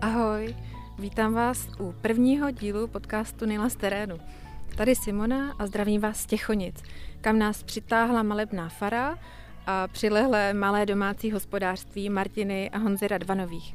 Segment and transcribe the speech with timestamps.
[0.00, 0.54] Ahoj,
[0.98, 4.18] vítám vás u prvního dílu podcastu Nila z terénu.
[4.76, 6.82] Tady Simona a zdravím vás z Těchonic,
[7.20, 9.18] kam nás přitáhla malebná fara
[9.70, 13.74] a přilehlé malé domácí hospodářství Martiny a Honzy Radvanových.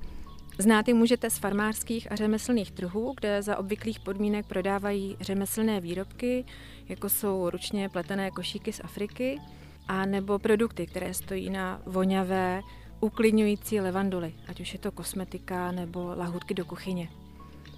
[0.60, 6.46] Znát je můžete z farmářských a řemeslných trhů, kde za obvyklých podmínek prodávají řemeslné výrobky,
[6.90, 9.40] jako jsou ručně pletené košíky z Afriky,
[9.88, 12.62] a nebo produkty, které stojí na voňavé,
[13.00, 17.10] uklidňující levanduly, ať už je to kosmetika nebo lahůdky do kuchyně.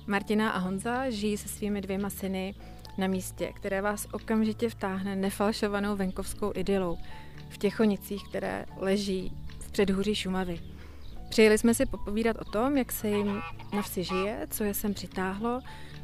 [0.08, 2.56] Martina a Honza žijí se svými dvěma syny
[2.98, 6.98] na místě, které vás okamžitě vtáhne nefalšovanou venkovskou idylou
[7.50, 10.60] v Těchonicích, které leží v předhůří Šumavy.
[11.30, 13.42] Přijeli jsme si popovídat o tom, jak se jim
[13.76, 15.60] na vsi žije, co je sem přitáhlo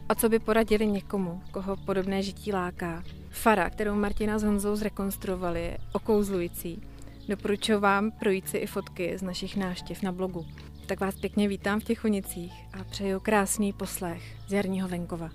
[0.09, 3.03] a co by poradili někomu, koho podobné žití láká.
[3.29, 6.81] Fara, kterou Martina s Honzou zrekonstruovali, je okouzlující.
[7.27, 10.45] Doporučuji vám projít si i fotky z našich návštěv na blogu.
[10.85, 15.29] Tak vás pěkně vítám v Těchonicích a přeju krásný poslech z jarního venkova.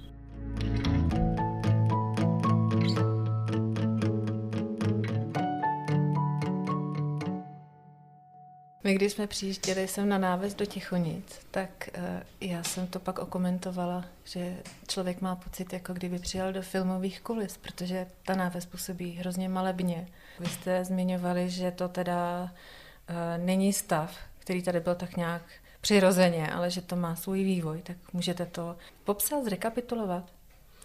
[8.87, 12.05] My když jsme přijížděli sem na náves do Těchonic, tak uh,
[12.41, 14.57] já jsem to pak okomentovala, že
[14.89, 20.09] člověk má pocit, jako kdyby přijel do filmových kulis, protože ta náves působí hrozně malebně.
[20.41, 25.43] Vy jste zmiňovali, že to teda uh, není stav, který tady byl tak nějak
[25.81, 30.25] přirozeně, ale že to má svůj vývoj, tak můžete to popsat, zrekapitulovat?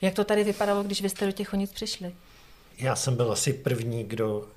[0.01, 2.15] Jak to tady vypadalo, když vy jste do Těchonic přišli?
[2.77, 4.47] Já jsem byl asi první, kdo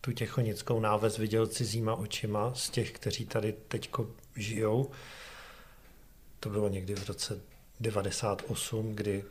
[0.00, 3.90] tu těchonickou náves viděl cizíma očima z těch, kteří tady teď
[4.36, 4.90] žijou.
[6.40, 7.40] To bylo někdy v roce
[7.80, 9.24] 98, kdy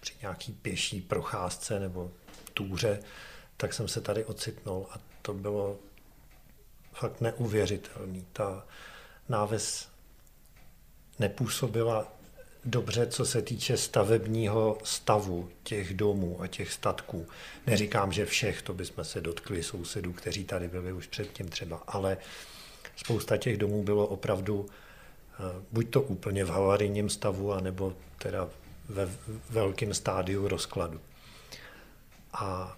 [0.00, 2.10] při nějaký pěší procházce nebo
[2.54, 3.02] túře,
[3.56, 5.78] tak jsem se tady ocitnul a to bylo
[6.92, 8.26] fakt neuvěřitelný.
[8.32, 8.66] Ta
[9.28, 9.88] náves
[11.18, 12.17] nepůsobila
[12.64, 17.26] dobře, co se týče stavebního stavu těch domů a těch statků.
[17.66, 22.16] Neříkám, že všech, to bychom se dotkli sousedů, kteří tady byli už předtím třeba, ale
[22.96, 28.48] spousta těch domů bylo opravdu eh, buď to úplně v havarijním stavu, anebo teda
[28.88, 29.08] ve
[29.50, 31.00] velkém stádiu rozkladu.
[32.32, 32.76] A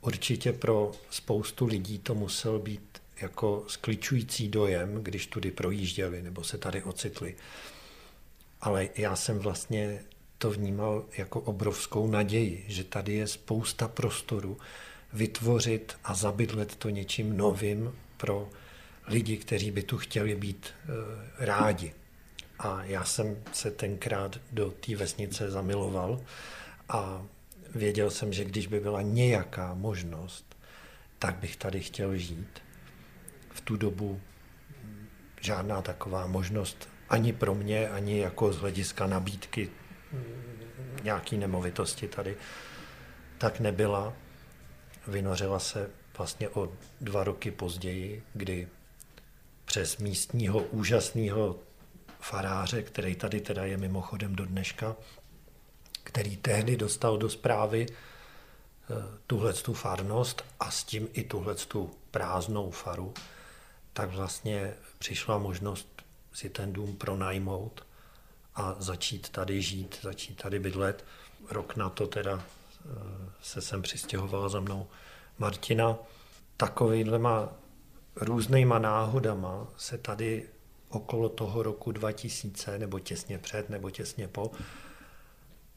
[0.00, 6.58] určitě pro spoustu lidí to musel být jako skličující dojem, když tudy projížděli nebo se
[6.58, 7.34] tady ocitli
[8.60, 10.00] ale já jsem vlastně
[10.38, 14.58] to vnímal jako obrovskou naději, že tady je spousta prostoru
[15.12, 18.48] vytvořit a zabydlet to něčím novým pro
[19.06, 21.94] lidi, kteří by tu chtěli být e, rádi.
[22.58, 26.20] A já jsem se tenkrát do té vesnice zamiloval
[26.88, 27.26] a
[27.74, 30.56] věděl jsem, že když by byla nějaká možnost,
[31.18, 32.62] tak bych tady chtěl žít.
[33.50, 34.20] V tu dobu
[35.40, 39.70] žádná taková možnost ani pro mě, ani jako z hlediska nabídky
[41.02, 42.36] nějaký nemovitosti tady,
[43.38, 44.12] tak nebyla.
[45.06, 48.68] Vynořila se vlastně o dva roky později, kdy
[49.64, 51.56] přes místního úžasného
[52.20, 54.96] faráře, který tady teda je mimochodem do dneška,
[56.04, 58.94] který tehdy dostal do zprávy eh,
[59.26, 63.14] tuhle tu farnost a s tím i tuhle tu prázdnou faru,
[63.92, 65.97] tak vlastně přišla možnost
[66.32, 67.86] si ten dům pronajmout
[68.54, 71.04] a začít tady žít, začít tady bydlet.
[71.50, 72.88] Rok na to teda eh,
[73.42, 74.86] se sem přistěhovala za mnou
[75.38, 75.96] Martina.
[76.56, 77.52] Takovýhlema
[78.16, 80.48] různýma náhodama se tady
[80.88, 84.50] okolo toho roku 2000, nebo těsně před, nebo těsně po,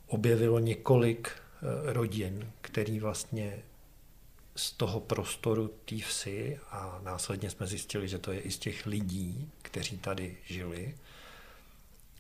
[0.08, 3.64] objevilo několik eh, rodin, který vlastně
[4.56, 8.86] z toho prostoru té vsi a následně jsme zjistili, že to je i z těch
[8.86, 10.98] lidí, kteří tady žili,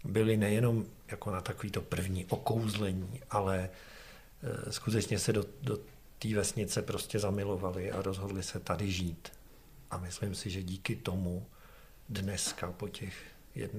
[0.04, 3.70] byli nejenom jako na takovýto první okouzlení, ale
[4.68, 5.80] e, skutečně se do, do
[6.20, 9.32] té vesnice prostě zamilovali a rozhodli se tady žít.
[9.92, 11.46] A myslím si, že díky tomu
[12.10, 13.14] dneska po těch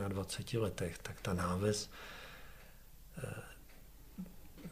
[0.08, 1.90] 21 letech, tak ta náves,
[3.18, 3.42] e,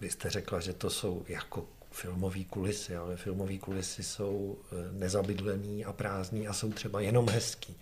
[0.00, 5.84] vy jste řekla, že to jsou jako filmové kulisy, ale filmové kulisy jsou e, nezabydlený
[5.84, 7.76] a prázdný a jsou třeba jenom hezký.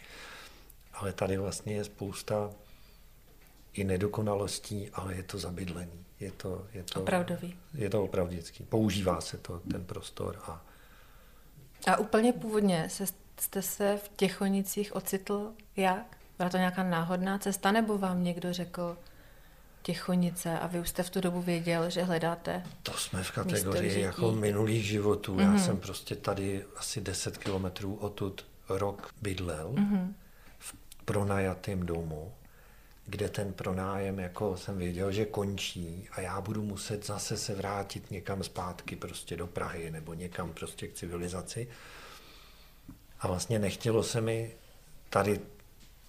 [0.92, 2.50] Ale tady vlastně je spousta
[3.72, 6.04] i nedokonalostí, ale je to zabydlený.
[6.20, 7.56] Je to, je to, Opravdový.
[7.74, 8.64] Je to opravdický.
[8.64, 10.38] Používá se to, ten prostor.
[10.42, 10.64] A,
[11.86, 13.04] a úplně původně se
[13.40, 16.16] jste se v Těchonicích ocitl jak?
[16.38, 18.96] Byla to nějaká náhodná cesta, nebo vám někdo řekl
[19.88, 24.00] Těchonice a vy už jste v tu dobu věděl, že hledáte To jsme v kategorii
[24.00, 25.36] jako minulých životů.
[25.36, 25.40] Mm-hmm.
[25.40, 25.60] Já mhm.
[25.60, 30.12] jsem prostě tady asi 10 kilometrů odtud rok bydlel mm-hmm.
[30.58, 30.74] v
[31.04, 32.32] pronajatém domu,
[33.06, 38.10] kde ten pronájem, jako jsem věděl, že končí a já budu muset zase se vrátit
[38.10, 41.68] někam zpátky prostě do Prahy nebo někam prostě k civilizaci.
[43.20, 44.54] A vlastně nechtělo se mi
[45.10, 45.40] tady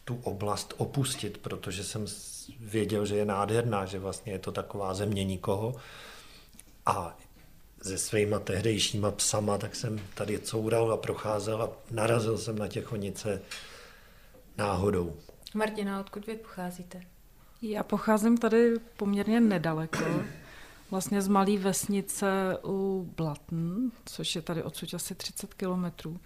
[0.09, 2.05] tu oblast opustit, protože jsem
[2.59, 5.75] věděl, že je nádherná, že vlastně je to taková země nikoho.
[6.85, 7.17] A
[7.81, 13.41] se svýma tehdejšíma psama, tak jsem tady coural a procházel a narazil jsem na Těchonice
[14.57, 15.15] náhodou.
[15.53, 17.01] Martina, odkud vy pocházíte?
[17.61, 20.23] Já pocházím tady poměrně nedaleko,
[20.91, 26.19] vlastně z malé vesnice u Blatn, což je tady odsud asi 30 kilometrů.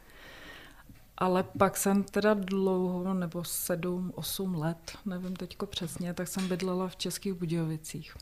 [1.18, 6.88] Ale pak jsem teda dlouho, nebo sedm, osm let, nevím teďko přesně, tak jsem bydlela
[6.88, 8.14] v Českých Budějovicích.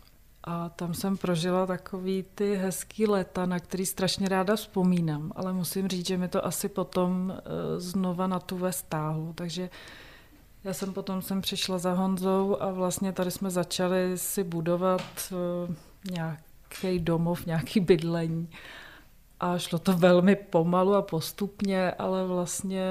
[0.43, 5.87] A tam jsem prožila takový ty hezký léta, na který strašně ráda vzpomínám, ale musím
[5.87, 9.33] říct, že mi to asi potom eh, znova na tu stáhlo.
[9.33, 9.69] Takže
[10.63, 15.01] já jsem potom jsem přišla za Honzou a vlastně tady jsme začali si budovat
[15.31, 15.75] eh,
[16.11, 18.49] nějaký domov, nějaký bydlení
[19.41, 22.83] a šlo to velmi pomalu a postupně, ale vlastně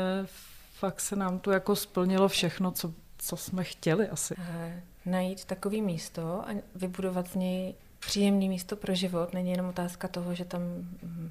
[0.73, 4.35] fakt se nám to jako splnilo všechno, co, co jsme chtěli asi.
[5.07, 10.35] Najít takový místo a vybudovat z něj příjemné místo pro život není jenom otázka toho,
[10.35, 11.31] že tam mm,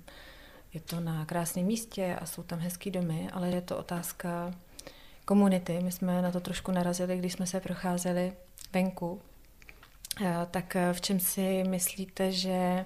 [0.74, 4.54] je to na krásném místě a jsou tam hezký domy, ale je to otázka
[5.26, 5.80] komunity.
[5.84, 8.34] My jsme na to trošku narazili, když jsme se procházeli
[8.74, 9.22] venku.
[10.52, 12.86] Tak v čem si myslíte, že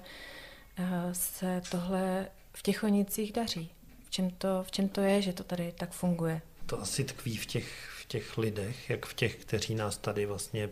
[1.12, 3.70] se tohle v Těchonicích daří?
[4.06, 6.40] V čem, to, v čem to je, že to tady tak funguje?
[6.66, 10.68] To asi tkví v těch, v těch lidech, jak v těch, kteří nás tady vlastně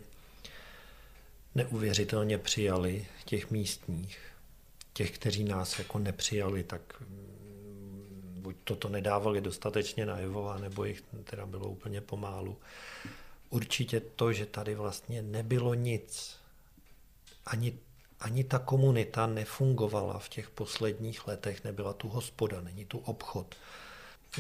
[1.55, 4.19] neuvěřitelně přijali, těch místních.
[4.93, 11.47] Těch, kteří nás jako nepřijali, tak mm, buď toto nedávali dostatečně najevo, nebo jich teda
[11.47, 12.59] bylo úplně pomálu.
[13.51, 16.37] Určitě to, že tady vlastně nebylo nic,
[17.47, 17.79] ani
[18.23, 23.55] ani ta komunita nefungovala v těch posledních letech, nebyla tu hospoda, není tu obchod.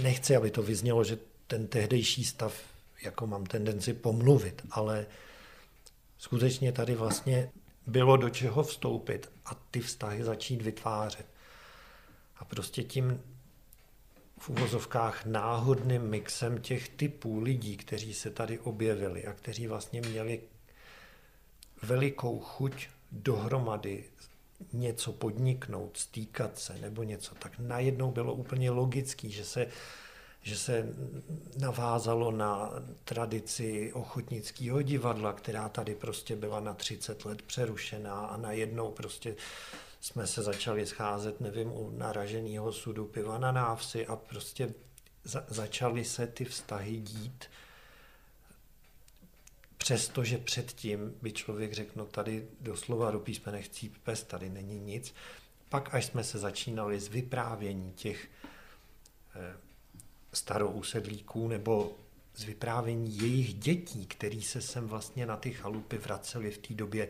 [0.02, 2.60] Nechci, aby to vyznělo, že ten tehdejší stav,
[3.02, 5.06] jako mám tendenci pomluvit, ale
[6.18, 7.50] skutečně tady vlastně
[7.86, 11.26] bylo do čeho vstoupit a ty vztahy začít vytvářet.
[12.36, 13.22] A prostě tím
[14.38, 20.40] v uvozovkách náhodným mixem těch typů lidí, kteří se tady objevili a kteří vlastně měli
[21.82, 24.04] velikou chuť dohromady
[24.72, 29.66] něco podniknout, stýkat se nebo něco, tak najednou bylo úplně logický, že se,
[30.42, 30.88] že se
[31.58, 32.70] navázalo na
[33.04, 39.36] tradici ochotnického divadla, která tady prostě byla na 30 let přerušená a najednou prostě
[40.00, 44.74] jsme se začali scházet, nevím, u naraženého sudu piva na návsi a prostě
[45.24, 47.44] za, začaly se ty vztahy dít
[49.82, 55.14] Přestože předtím by člověk řekl, no tady doslova do písmene chcíp pes, tady není nic.
[55.68, 58.28] Pak, až jsme se začínali z vyprávění těch
[59.34, 59.56] eh,
[60.32, 61.96] starousedlíků nebo
[62.34, 67.08] z vyprávění jejich dětí, který se sem vlastně na ty chalupy vraceli v té době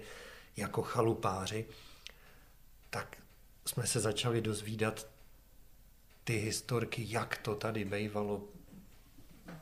[0.57, 1.67] jako chalupáři,
[2.91, 3.17] tak
[3.67, 5.07] jsme se začali dozvídat
[6.25, 8.45] ty historky, jak to tady bývalo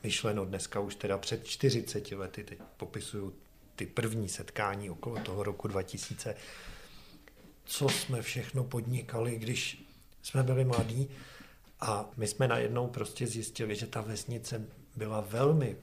[0.03, 3.33] myšleno dneska už teda před 40 lety, teď popisuju
[3.75, 6.35] ty první setkání okolo toho roku 2000,
[7.65, 9.85] co jsme všechno podnikali, když
[10.21, 11.09] jsme byli mladí.
[11.79, 15.77] A my jsme najednou prostě zjistili, že ta vesnice byla velmi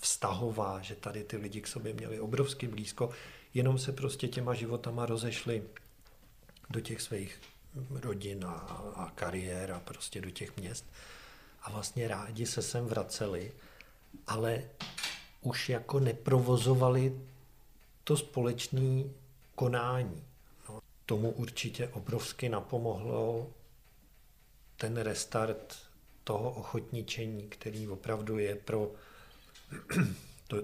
[0.00, 3.10] vztahová, že tady ty lidi k sobě měli obrovsky blízko,
[3.54, 5.62] jenom se prostě těma životama rozešli
[6.70, 7.40] do těch svých
[7.90, 8.52] rodin a,
[8.96, 10.86] a kariér a prostě do těch měst
[11.62, 13.52] a vlastně rádi se sem vraceli,
[14.26, 14.64] ale
[15.40, 17.20] už jako neprovozovali
[18.04, 19.04] to společné
[19.54, 20.24] konání.
[20.68, 23.50] No, tomu určitě obrovsky napomohlo
[24.76, 25.76] ten restart
[26.24, 28.90] toho ochotničení, který opravdu je pro
[30.48, 30.62] to,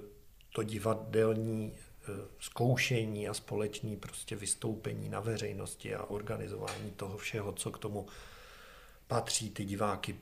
[0.52, 7.70] to divadelní eh, zkoušení a společný prostě vystoupení na veřejnosti a organizování toho všeho, co
[7.70, 8.06] k tomu
[9.06, 10.16] patří, ty diváky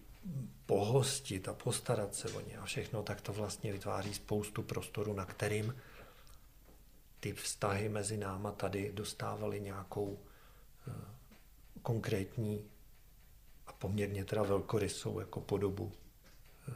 [0.66, 5.24] pohostit a postarat se o ně a všechno, tak to vlastně vytváří spoustu prostoru, na
[5.24, 5.76] kterým
[7.20, 10.94] ty vztahy mezi náma tady dostávaly nějakou uh,
[11.82, 12.70] konkrétní
[13.66, 15.92] a poměrně teda velkorysou jako podobu
[16.68, 16.72] eh,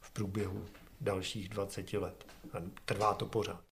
[0.00, 0.66] v průběhu
[1.00, 2.26] dalších 20 let.
[2.52, 3.69] A trvá to pořád.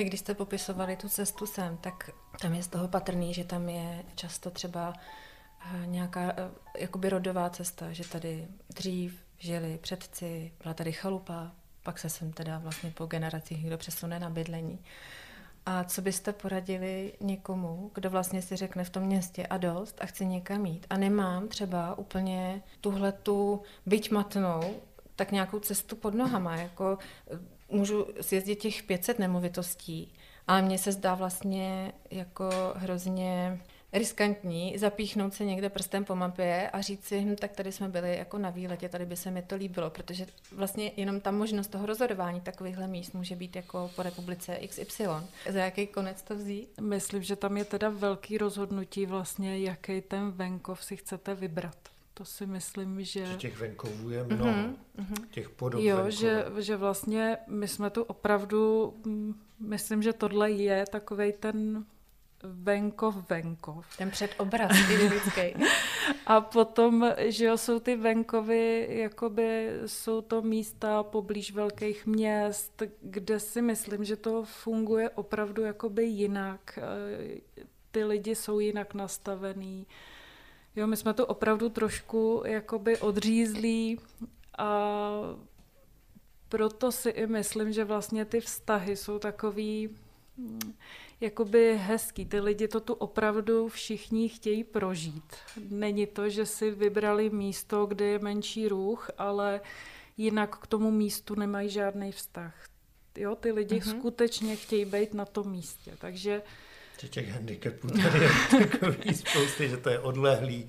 [0.00, 3.68] Vy, když jste popisovali tu cestu sem, tak tam je z toho patrný, že tam
[3.68, 4.92] je často třeba
[5.60, 11.52] eh, nějaká eh, jakoby rodová cesta, že tady dřív žili předci, byla tady chalupa,
[11.82, 14.78] pak se sem teda vlastně po generacích někdo přesune na bydlení.
[15.66, 20.06] A co byste poradili někomu, kdo vlastně si řekne v tom městě a dost a
[20.06, 24.74] chci někam jít a nemám třeba úplně tuhle tu byť matnou,
[25.16, 26.98] tak nějakou cestu pod nohama, jako
[27.70, 30.12] můžu sjezdit těch 500 nemovitostí,
[30.46, 33.60] ale mně se zdá vlastně jako hrozně
[33.92, 38.16] riskantní zapíchnout se někde prstem po mapě a říct si, hm, tak tady jsme byli
[38.16, 41.86] jako na výletě, tady by se mi to líbilo, protože vlastně jenom ta možnost toho
[41.86, 45.04] rozhodování takovýchhle míst může být jako po republice XY.
[45.48, 46.80] Za jaký konec to vzít?
[46.80, 51.76] Myslím, že tam je teda velký rozhodnutí vlastně, jaký ten venkov si chcete vybrat.
[52.20, 53.26] To si myslím, že...
[53.26, 55.26] Že těch venkovů je mnoho, mm-hmm.
[55.30, 60.84] těch podob Jo, že, že vlastně my jsme tu opravdu, mm, myslím, že tohle je
[60.90, 61.84] takový ten
[62.42, 63.96] venkov, venkov.
[63.96, 65.64] Ten předobraz idylický.
[66.26, 73.40] A potom, že jo, jsou ty venkovy, jakoby jsou to místa poblíž velkých měst, kde
[73.40, 76.78] si myslím, že to funguje opravdu jakoby jinak.
[77.90, 79.86] Ty lidi jsou jinak nastavený.
[80.76, 83.98] Jo, my jsme to opravdu trošku jakoby odřízlí
[84.58, 85.10] a
[86.48, 89.88] proto si i myslím, že vlastně ty vztahy jsou takový
[90.36, 90.74] mm,
[91.20, 92.26] jakoby hezký.
[92.26, 95.36] Ty lidi to tu opravdu všichni chtějí prožít.
[95.70, 99.60] Není to, že si vybrali místo, kde je menší ruch, ale
[100.16, 102.54] jinak k tomu místu nemají žádný vztah.
[103.18, 103.98] Jo, ty lidi mm-hmm.
[103.98, 105.96] skutečně chtějí být na tom místě.
[106.00, 106.42] Takže
[107.00, 110.68] že těch handicapů tady je takový spousty, že to je odlehlý,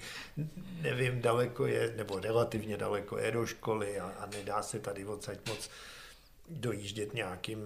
[0.82, 5.50] nevím, daleko je, nebo relativně daleko je do školy a, a nedá se tady odsaď
[5.50, 5.70] moc
[6.50, 7.60] dojíždět nějakým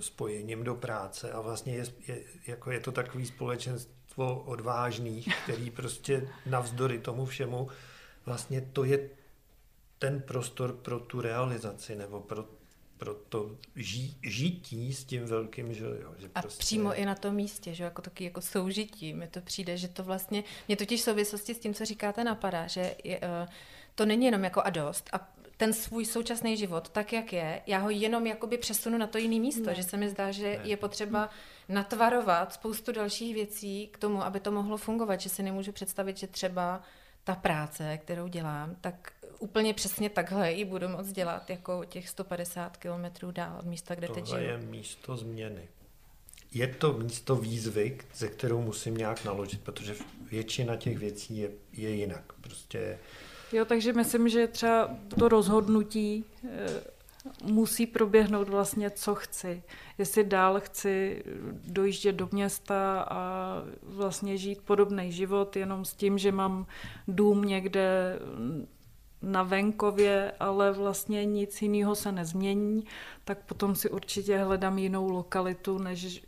[0.00, 1.32] spojením do práce.
[1.32, 7.68] A vlastně je, je, jako je to takový společenstvo odvážných, který prostě navzdory tomu všemu
[8.26, 9.08] vlastně to je
[9.98, 12.44] ten prostor pro tu realizaci nebo pro
[12.98, 16.14] pro to ží, žití s tím velkým, že jo.
[16.18, 16.58] Že a prostě...
[16.58, 19.14] přímo i na tom místě, že jako taky jako soužití.
[19.14, 22.66] Mi to přijde, že to vlastně, mě totiž v souvislosti s tím, co říkáte, napadá,
[22.66, 23.48] že je, uh,
[23.94, 27.78] to není jenom jako a dost a ten svůj současný život, tak jak je, já
[27.78, 29.74] ho jenom jakoby přesunu na to jiné místo, ne.
[29.74, 30.60] že se mi zdá, že ne.
[30.64, 31.30] je potřeba
[31.68, 36.26] natvarovat spoustu dalších věcí k tomu, aby to mohlo fungovat, že si nemůžu představit, že
[36.26, 36.82] třeba
[37.24, 42.76] ta práce, kterou dělám, tak úplně přesně takhle ji budu moc dělat, jako těch 150
[42.76, 44.42] kilometrů dál od místa, kde Tohle teď žiju.
[44.42, 45.68] je místo změny.
[46.54, 49.94] Je to místo výzvy, ze kterou musím nějak naložit, protože
[50.30, 52.32] většina těch věcí je, je jinak.
[52.40, 52.98] Prostě...
[53.52, 56.66] Jo, takže myslím, že třeba to rozhodnutí eh,
[57.42, 59.62] musí proběhnout vlastně, co chci.
[59.98, 61.24] Jestli dál chci
[61.64, 63.52] dojíždět do města a
[63.82, 66.66] vlastně žít podobný život, jenom s tím, že mám
[67.08, 68.18] dům někde
[69.26, 72.84] na venkově, ale vlastně nic jiného se nezmění,
[73.24, 76.22] tak potom si určitě hledám jinou lokalitu, než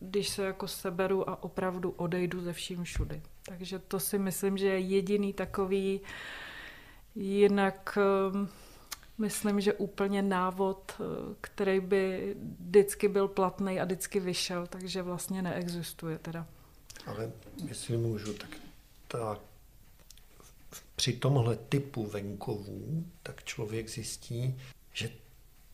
[0.00, 3.22] když se jako seberu a opravdu odejdu ze vším všudy.
[3.48, 6.00] Takže to si myslím, že je jediný takový
[7.14, 7.98] jinak
[8.32, 8.48] ehm,
[9.18, 11.04] myslím, že úplně návod, eh,
[11.40, 16.46] který by vždycky byl platný a vždycky vyšel, takže vlastně neexistuje teda.
[17.06, 17.32] Ale
[17.68, 18.50] jestli můžu, tak
[19.08, 19.40] ta
[20.96, 24.60] při tomhle typu venkovů, tak člověk zjistí,
[24.92, 25.10] že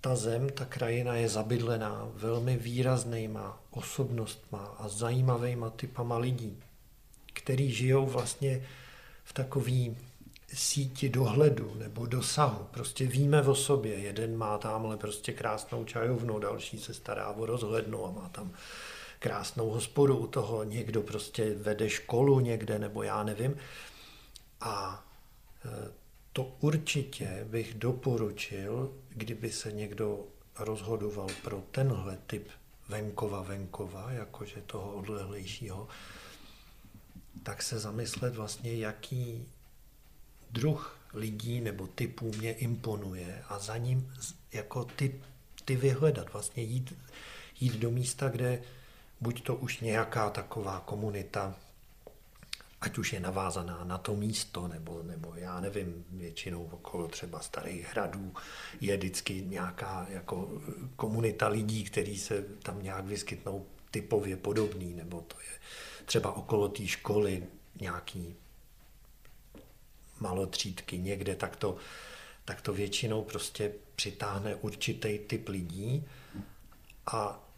[0.01, 6.63] ta zem, ta krajina je zabydlená velmi výraznýma osobnostma a zajímavýma typama lidí,
[7.33, 8.67] který žijou vlastně
[9.25, 9.97] v takový
[10.55, 12.67] síti dohledu nebo dosahu.
[12.71, 13.95] Prostě víme o sobě.
[13.95, 18.53] Jeden má tamhle prostě krásnou čajovnu, další se stará o rozhlednu a má tam
[19.19, 20.65] krásnou hospodu u toho.
[20.65, 23.57] Někdo prostě vede školu někde, nebo já nevím.
[24.61, 25.05] A
[26.33, 30.27] to určitě bych doporučil, kdyby se někdo
[30.59, 32.49] rozhodoval pro tenhle typ
[32.89, 35.89] venkova venkova, jakože toho odlehlejšího,
[37.43, 39.47] tak se zamyslet vlastně, jaký
[40.51, 44.15] druh lidí nebo typů mě imponuje a za ním
[44.53, 45.21] jako ty,
[45.65, 46.95] ty vyhledat, vlastně jít,
[47.61, 48.63] jít do místa, kde
[49.21, 51.55] buď to už nějaká taková komunita
[52.85, 57.89] ať už je navázaná na to místo, nebo, nebo já nevím, většinou okolo třeba starých
[57.91, 58.35] hradů
[58.81, 60.63] je vždycky nějaká jako
[60.97, 65.59] komunita lidí, kteří se tam nějak vyskytnou typově podobný, nebo to je
[66.05, 67.47] třeba okolo té školy
[67.81, 68.37] nějaký
[70.21, 71.77] malotřídky někde, tak to,
[72.45, 76.05] tak to většinou prostě přitáhne určitý typ lidí.
[77.07, 77.49] A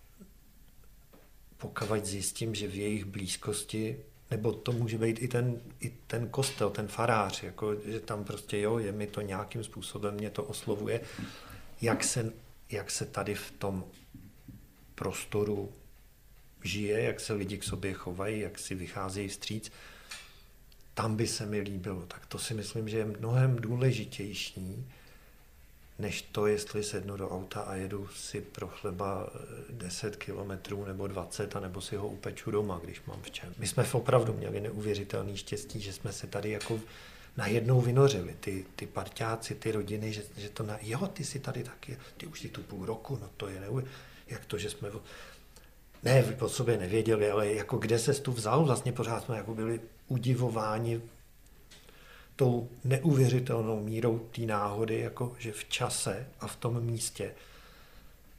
[1.56, 3.98] pokud zjistím, že v jejich blízkosti,
[4.30, 8.60] nebo to může být i ten, i ten kostel, ten farář, jako, že tam prostě
[8.60, 11.00] jo, je mi to nějakým způsobem, mě to oslovuje,
[11.80, 12.32] jak se,
[12.70, 13.84] jak se tady v tom
[14.94, 15.72] prostoru
[16.62, 19.72] žije, jak se lidi k sobě chovají, jak si vycházejí vstříc,
[20.94, 22.06] tam by se mi líbilo.
[22.06, 24.86] Tak to si myslím, že je mnohem důležitější,
[25.98, 29.30] než to, jestli sednu do auta a jedu si pro chleba
[29.70, 33.54] 10 eh, kilometrů nebo 20, a nebo si ho upeču doma, když mám v čem.
[33.58, 36.80] My jsme opravdu měli neuvěřitelný štěstí, že jsme se tady jako
[37.36, 41.64] najednou vynořili, ty, ty parťáci, ty rodiny, že, že to na, jo, ty si tady
[41.64, 44.06] taky, ty už si tu půl roku, no to je neuvěřitelné.
[44.28, 44.90] Jak to, že jsme
[46.02, 49.80] ne, po sobě nevěděli, ale jako kde se tu vzal, vlastně pořád jsme jako byli
[50.08, 51.00] udivováni
[52.36, 57.34] tou neuvěřitelnou mírou té náhody, jako že v čase a v tom místě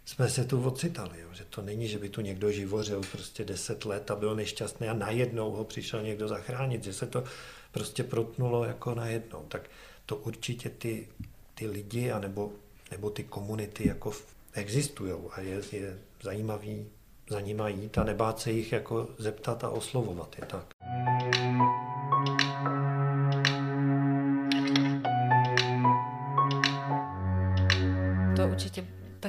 [0.06, 1.20] jsme se tu ocitali.
[1.22, 1.28] Jo.
[1.34, 4.94] Že to není, že by tu někdo živořil prostě deset let a byl nešťastný a
[4.94, 7.24] najednou ho přišel někdo zachránit, že se to
[7.72, 9.46] prostě protnulo jako najednou.
[9.48, 9.70] Tak
[10.06, 11.08] to určitě ty,
[11.56, 12.52] ty lidi anebo,
[12.92, 14.12] nebo ty komunity jako
[14.54, 16.86] existují a je, je zajímavý
[17.30, 20.77] za nima jít a nebát se jich jako zeptat a oslovovat je tak.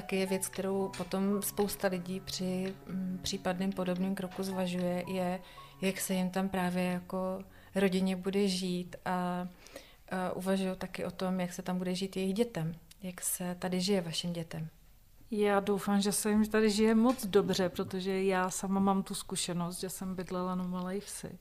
[0.09, 5.41] Taky je věc, kterou potom spousta lidí při mm, případným podobným kroku zvažuje, je,
[5.81, 9.49] jak se jim tam právě jako rodině bude žít a,
[10.11, 13.81] a uvažují taky o tom, jak se tam bude žít jejich dětem, jak se tady
[13.81, 14.69] žije vašim dětem.
[15.31, 19.81] Já doufám, že se jim tady žije moc dobře, protože já sama mám tu zkušenost,
[19.81, 21.39] že jsem bydlela na malé vsi.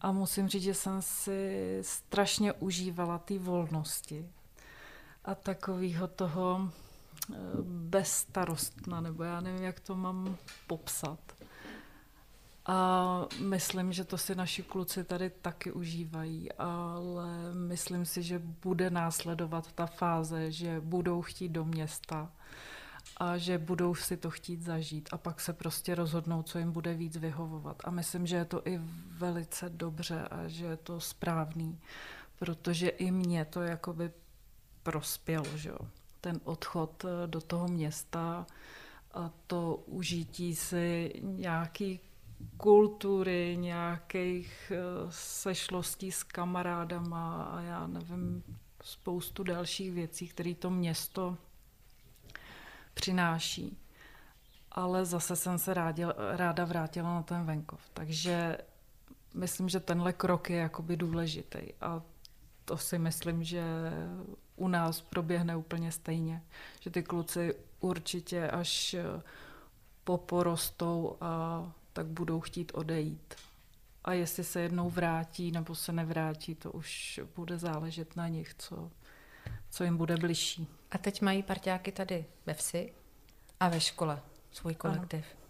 [0.00, 4.28] A musím říct, že jsem si strašně užívala té volnosti
[5.24, 6.70] a takového toho
[7.62, 10.36] bezstarostna, nebo já nevím, jak to mám
[10.66, 11.18] popsat.
[12.66, 18.90] A myslím, že to si naši kluci tady taky užívají, ale myslím si, že bude
[18.90, 22.32] následovat ta fáze, že budou chtít do města
[23.16, 26.94] a že budou si to chtít zažít a pak se prostě rozhodnou, co jim bude
[26.94, 27.76] víc vyhovovat.
[27.84, 28.80] A myslím, že je to i
[29.18, 31.80] velice dobře a že je to správný,
[32.38, 34.10] protože i mě to jakoby
[34.82, 35.78] prospělo, že jo.
[36.20, 38.46] Ten odchod eh, do toho města
[39.14, 42.00] a to užití si nějaký
[42.56, 44.78] kultury, nějakých eh,
[45.10, 48.42] sešlostí s kamarádama a já nevím,
[48.82, 51.36] spoustu dalších věcí, které to město
[52.94, 53.78] přináší.
[54.72, 57.80] Ale zase jsem se rádil, ráda vrátila na ten venkov.
[57.94, 58.58] Takže
[59.34, 61.58] myslím, že tenhle krok je jakoby důležitý.
[61.80, 62.02] A
[62.64, 63.62] to si myslím, že
[64.58, 66.42] u nás proběhne úplně stejně.
[66.80, 68.96] Že ty kluci určitě až
[70.04, 73.34] poporostou a tak budou chtít odejít.
[74.04, 78.90] A jestli se jednou vrátí nebo se nevrátí, to už bude záležet na nich, co,
[79.70, 80.66] co jim bude bližší.
[80.90, 82.92] A teď mají parťáky tady ve vsi
[83.60, 85.24] a ve škole svůj kolektiv.
[85.30, 85.48] Ano.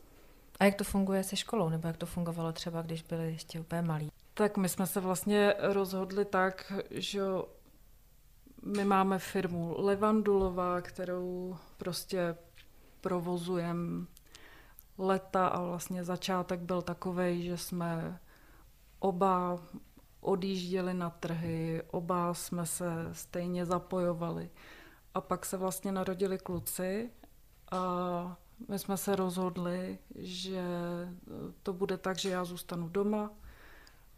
[0.61, 3.83] A jak to funguje se školou, nebo jak to fungovalo třeba, když byli ještě úplně
[3.83, 4.13] malí?
[4.35, 7.23] Tak my jsme se vlastně rozhodli tak, že
[8.63, 12.37] my máme firmu Levandulová, kterou prostě
[13.01, 14.07] provozujeme
[14.99, 18.21] leta a vlastně začátek byl takový, že jsme
[18.99, 19.59] oba
[20.21, 24.51] odjížděli na trhy, oba jsme se stejně zapojovali.
[25.15, 27.11] A pak se vlastně narodili kluci
[27.71, 28.37] a
[28.69, 30.65] my jsme se rozhodli, že
[31.63, 33.31] to bude tak, že já zůstanu doma,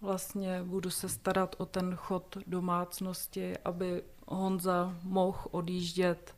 [0.01, 6.37] vlastně budu se starat o ten chod domácnosti, aby Honza mohl odjíždět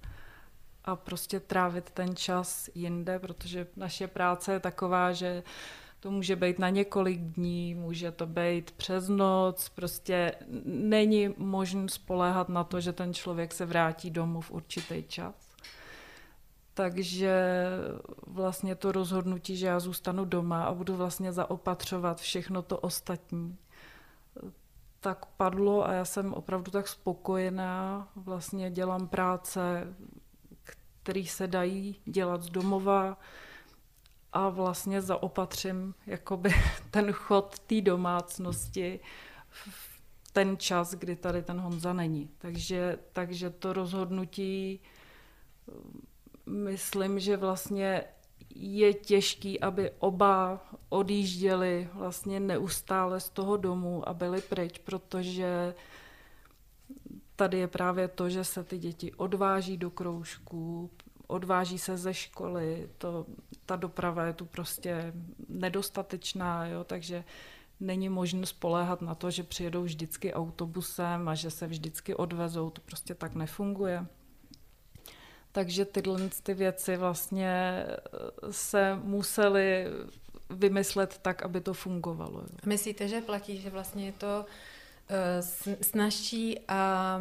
[0.84, 5.42] a prostě trávit ten čas jinde, protože naše práce je taková, že
[6.00, 12.48] to může být na několik dní, může to být přes noc, prostě není možné spoléhat
[12.48, 15.51] na to, že ten člověk se vrátí domů v určitý čas.
[16.74, 17.66] Takže
[18.26, 23.58] vlastně to rozhodnutí, že já zůstanu doma a budu vlastně zaopatřovat všechno to ostatní,
[25.00, 28.08] tak padlo a já jsem opravdu tak spokojená.
[28.16, 29.94] Vlastně dělám práce,
[31.02, 33.18] které se dají dělat z domova
[34.32, 36.50] a vlastně zaopatřím jakoby
[36.90, 39.00] ten chod té domácnosti
[39.50, 39.92] v
[40.32, 42.30] ten čas, kdy tady ten Honza není.
[42.38, 44.80] Takže, takže to rozhodnutí
[46.46, 48.04] myslím, že vlastně
[48.54, 55.74] je těžký, aby oba odjížděli vlastně neustále z toho domu a byli pryč, protože
[57.36, 60.90] tady je právě to, že se ty děti odváží do kroužků,
[61.26, 63.26] odváží se ze školy, to,
[63.66, 65.12] ta doprava je tu prostě
[65.48, 67.24] nedostatečná, jo, takže
[67.80, 72.80] není možné spoléhat na to, že přijedou vždycky autobusem a že se vždycky odvezou, to
[72.80, 74.06] prostě tak nefunguje.
[75.52, 79.86] Takže tyhle ty věci vlastně eh, se musely
[80.50, 82.40] vymyslet tak, aby to fungovalo.
[82.40, 82.58] Jo.
[82.66, 84.46] Myslíte, že platí, že vlastně je to
[85.08, 85.42] eh,
[85.82, 87.20] snažší a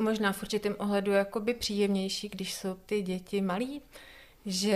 [0.00, 3.82] možná v určitém ohledu jakoby příjemnější, když jsou ty děti malí?
[4.46, 4.72] Že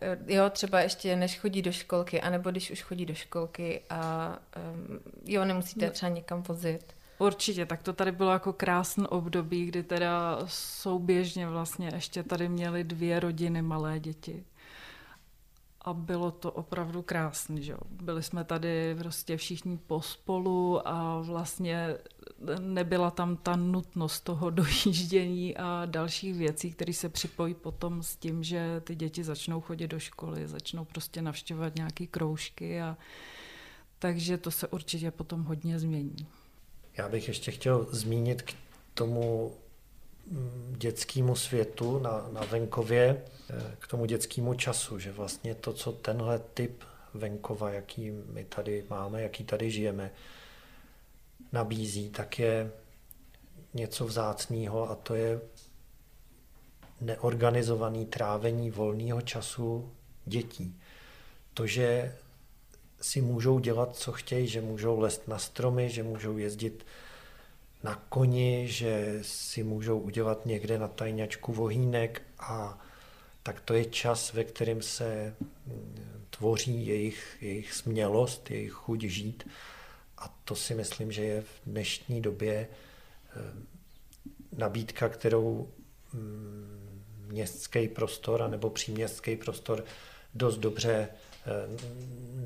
[0.00, 4.38] eh, jo, třeba ještě než chodí do školky, anebo když už chodí do školky a
[5.24, 5.92] jo, nemusíte no.
[5.92, 6.94] třeba někam vozit.
[7.20, 12.84] Určitě, tak to tady bylo jako krásné období, kdy teda souběžně vlastně ještě tady měly
[12.84, 14.44] dvě rodiny malé děti.
[15.80, 17.78] A bylo to opravdu krásné, že jo.
[17.90, 21.96] Byli jsme tady prostě všichni pospolu a vlastně
[22.60, 28.42] nebyla tam ta nutnost toho dojíždění a dalších věcí, které se připojí potom s tím,
[28.42, 32.96] že ty děti začnou chodit do školy, začnou prostě navštěvovat nějaké kroužky a
[33.98, 36.26] takže to se určitě potom hodně změní.
[36.96, 38.54] Já bych ještě chtěl zmínit k
[38.94, 39.54] tomu
[40.26, 45.92] mm, dětskému světu na, na venkově, eh, k tomu dětskému času, že vlastně to, co
[45.92, 50.10] tenhle typ venkova, jaký my tady máme, jaký tady žijeme,
[51.52, 52.72] nabízí, tak je
[53.74, 55.40] něco vzácného a to je
[57.00, 59.92] neorganizovaný trávení volného času
[60.26, 60.80] dětí.
[61.54, 62.16] To, že
[63.00, 66.86] si můžou dělat, co chtějí, že můžou lézt na stromy, že můžou jezdit
[67.82, 72.78] na koni, že si můžou udělat někde na tajňačku vohýnek a
[73.42, 79.48] tak to je čas, ve kterém se mm, tvoří jejich, jejich smělost, jejich chuť žít.
[80.18, 82.68] A to si myslím, že je v dnešní době
[83.36, 83.40] eh,
[84.56, 85.68] nabídka, kterou
[86.12, 89.84] mm, městský prostor nebo příměstský prostor
[90.34, 91.08] dost dobře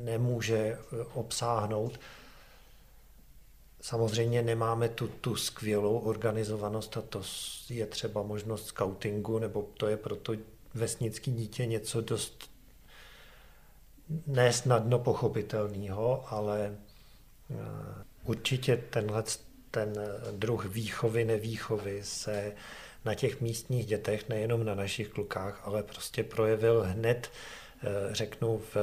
[0.04, 0.78] nemůže
[1.14, 2.00] obsáhnout.
[3.80, 7.22] Samozřejmě nemáme tu, tu skvělou organizovanost a to
[7.70, 10.32] je třeba možnost scoutingu, nebo to je proto
[10.74, 12.50] vesnický dítě něco dost
[14.26, 16.76] nesnadno pochopitelného, ale
[17.50, 17.54] eh,
[18.24, 19.24] určitě tenhle
[19.70, 19.92] ten
[20.30, 22.52] druh výchovy, nevýchovy se
[23.04, 27.63] na těch místních dětech, nejenom na našich klukách, ale prostě projevil hned Eh,
[28.10, 28.76] řeknu v,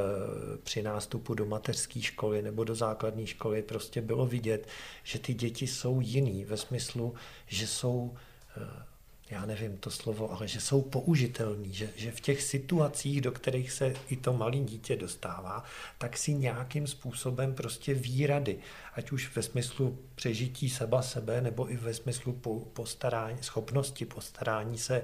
[0.64, 4.68] při nástupu do mateřské školy nebo do základní školy prostě bylo vidět,
[5.04, 7.14] že ty děti jsou jiný ve smyslu,
[7.48, 8.16] že jsou
[8.58, 8.92] eh,
[9.32, 13.72] já nevím to slovo, ale že jsou použitelný, že, že v těch situacích, do kterých
[13.72, 15.64] se i to malé dítě dostává,
[15.98, 18.60] tak si nějakým způsobem prostě výrady,
[18.94, 22.34] ať už ve smyslu přežití seba sebe, nebo i ve smyslu
[22.74, 25.04] postarání, schopnosti postarání se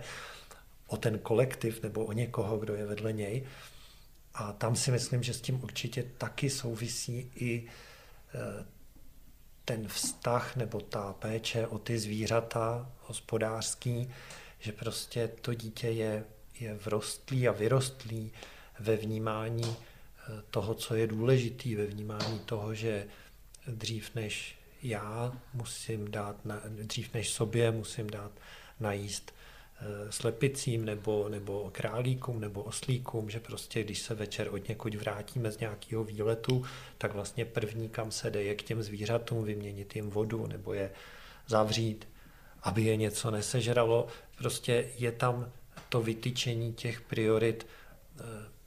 [0.88, 3.43] o ten kolektiv nebo o někoho, kdo je vedle něj,
[4.38, 8.65] a tam si myslím, že s tím určitě taky souvisí i e,
[9.65, 14.10] ten vztah nebo ta péče o ty zvířata hospodářský,
[14.60, 16.26] že prostě to dítě je,
[16.60, 18.32] je vrostlý a vyrostlý
[18.80, 19.76] ve vnímání e,
[20.52, 23.08] toho, co je důležitý, ve vnímání toho, že
[23.67, 28.32] dřív než já musím dát, na, dřív než sobě musím dát
[28.80, 29.37] najíst Eh,
[30.10, 35.60] slepicím nebo, nebo králíkům nebo oslíkům, že prostě když se večer od někud vrátíme z
[35.60, 36.66] nějakého výletu,
[36.98, 40.92] tak vlastně první, kam se jde, je k těm zvířatům vyměnit jim vodu nebo je
[41.48, 42.08] zavřít,
[42.63, 44.08] aby je něco nesežralo.
[44.38, 45.52] Prostě je tam
[45.90, 47.68] to vytyčení těch priorit
[48.20, 48.24] eh,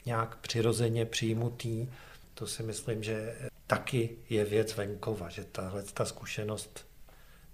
[0.06, 1.88] nějak přirozeně přijmutý.
[2.34, 6.86] To si myslím, že taky je věc venkova, že tahle ta zkušenost,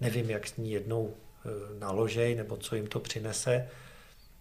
[0.01, 1.26] nevím, jak s ní jednou Eh,
[1.79, 3.69] naložej nebo co jim to přinese.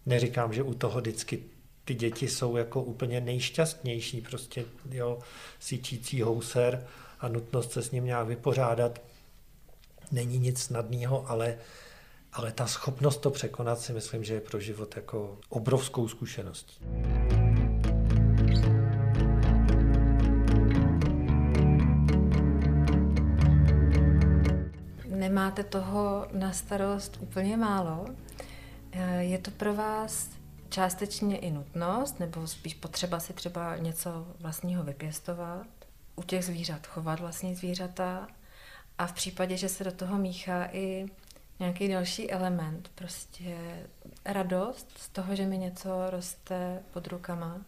[0.05, 1.43] Neříkám, že u toho vždycky
[1.85, 5.19] ty děti jsou jako úplně nejšťastnější, prostě jo,
[5.59, 6.87] síčící houser
[7.19, 9.01] a nutnost se s ním nějak vypořádat
[10.11, 11.57] není nic snadného, ale,
[12.33, 16.75] ale ta schopnost to překonat si myslím, že je pro život jako obrovskou zkušeností.
[25.29, 28.05] Nemáte toho na starost úplně málo.
[28.91, 30.29] Eh, je to pro vás
[30.69, 35.67] částečně i nutnost, nebo spíš potřeba si třeba něco vlastního vypěstovat,
[36.15, 38.27] u těch zvířat chovat vlastní zvířata?
[38.97, 41.05] A v případě, že se do toho míchá i
[41.59, 43.57] nějaký další element, prostě
[44.25, 47.61] radost z toho, že mi něco roste pod rukama,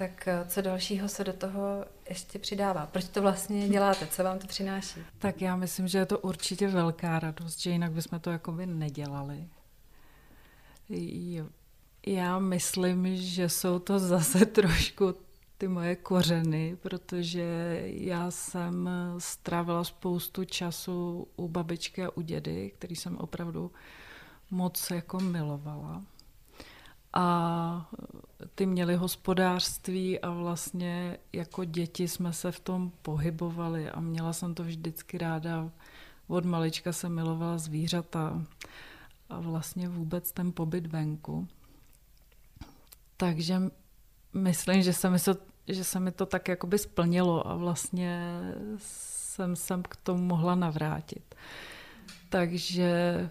[0.00, 2.86] tak eh, co dalšího se do toho ještě přidává?
[2.86, 4.06] Proč to vlastně děláte?
[4.06, 5.00] Co vám to přináší?
[5.18, 9.48] Tak já myslím, že je to určitě velká radost, že jinak bychom to jakoby nedělali.
[12.06, 15.14] Já myslím, že jsou to zase trošku
[15.58, 22.96] ty moje kořeny, protože já jsem strávila spoustu času u babičky a u dědy, který
[22.96, 23.72] jsem opravdu
[24.50, 26.02] moc jako milovala.
[27.12, 27.90] A
[28.54, 34.54] ty měli hospodářství a vlastně jako děti jsme se v tom pohybovali a měla jsem
[34.54, 35.70] to vždycky ráda.
[36.28, 38.42] Od malička jsem milovala zvířata
[39.30, 41.48] a vlastně vůbec ten pobyt venku.
[43.16, 43.62] Takže
[44.32, 45.34] myslím, že se mi to,
[45.68, 48.40] že se mi to tak jakoby splnilo a vlastně
[48.78, 51.34] jsem sem k tomu mohla navrátit.
[52.28, 53.30] Takže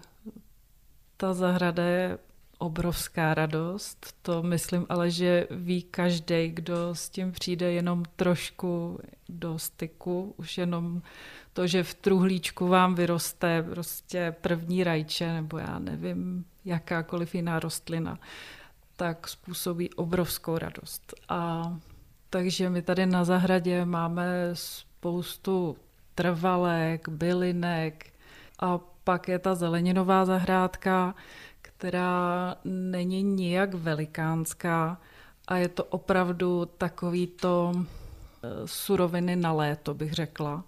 [1.16, 2.18] ta zahrada je
[2.60, 4.14] obrovská radost.
[4.22, 10.34] To myslím ale, že ví každý, kdo s tím přijde jenom trošku do styku.
[10.36, 11.02] Už jenom
[11.52, 18.18] to, že v truhlíčku vám vyroste prostě první rajče, nebo já nevím, jakákoliv jiná rostlina,
[18.96, 21.14] tak způsobí obrovskou radost.
[21.28, 21.72] A
[22.30, 25.76] takže my tady na zahradě máme spoustu
[26.14, 28.12] trvalek, bylinek
[28.58, 31.14] a pak je ta zeleninová zahrádka,
[31.80, 35.00] která není nijak velikánská
[35.48, 40.64] a je to opravdu takový to eh, suroviny na léto, bych řekla.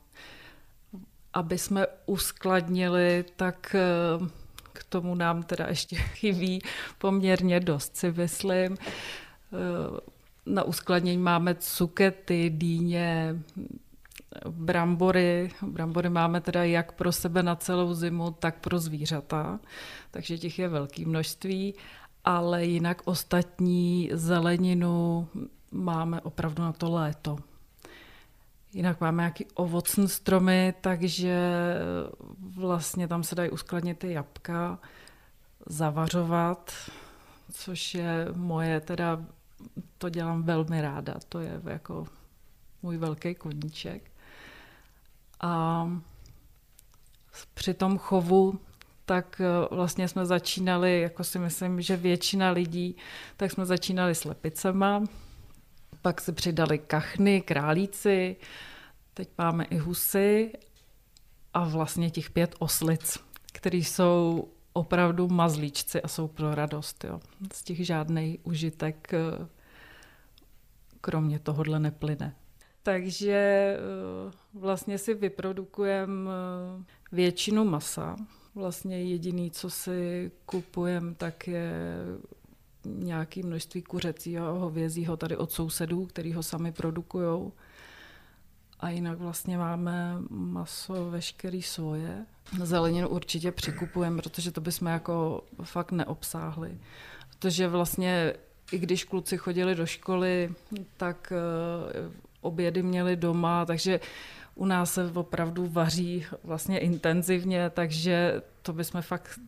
[1.32, 4.26] Aby jsme uskladnili, tak eh,
[4.72, 6.62] k tomu nám teda ještě chybí
[6.98, 8.76] poměrně dost, si myslím.
[8.80, 10.00] Eh,
[10.46, 13.36] na uskladnění máme cukety, dýně,
[14.48, 15.50] brambory.
[15.62, 19.60] Brambory máme teda jak pro sebe na celou zimu, tak pro zvířata,
[20.10, 21.74] takže těch je velké množství,
[22.24, 25.28] ale jinak ostatní zeleninu
[25.70, 27.38] máme opravdu na to léto.
[28.72, 31.38] Jinak máme nějaký ovocné stromy, takže
[32.56, 34.78] vlastně tam se dají uskladnit ty jabka,
[35.66, 36.72] zavařovat,
[37.52, 39.24] což je moje, teda
[39.98, 42.06] to dělám velmi ráda, to je jako
[42.82, 44.11] můj velký koníček.
[45.42, 45.88] A
[47.54, 48.60] při tom chovu
[49.04, 52.96] tak eh, vlastně jsme začínali, jako si myslím, že většina lidí,
[53.36, 55.04] tak jsme začínali s lepicema,
[56.02, 58.36] pak se přidali kachny, králíci,
[59.14, 60.52] teď máme i husy
[61.54, 63.18] a vlastně těch pět oslic,
[63.52, 67.04] které jsou opravdu mazlíčci a jsou pro radost.
[67.04, 67.20] Jo.
[67.52, 69.46] Z těch žádný užitek eh,
[71.00, 72.34] kromě tohohle neplyne.
[72.82, 78.16] Takže eh, vlastně si vyprodukujeme eh, většinu masa.
[78.54, 81.72] Vlastně jediný, co si kupujeme, tak je
[82.84, 87.52] nějaké množství kuřecího a hovězího tady od sousedů, který ho sami produkují.
[88.80, 92.26] A jinak vlastně máme maso veškerý svoje.
[92.62, 96.78] Zeleninu určitě přikupujeme, protože to bychom jako fakt neobsáhli.
[97.28, 98.34] Protože vlastně
[98.72, 100.54] i když kluci chodili do školy,
[100.96, 102.10] tak eh,
[102.42, 104.00] obědy měli doma, takže
[104.54, 109.38] u nás se opravdu vaří vlastně intenzivně, takže to bychom fakt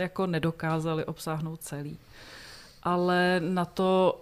[0.00, 1.98] jako nedokázali obsáhnout celý.
[2.82, 4.20] Ale na to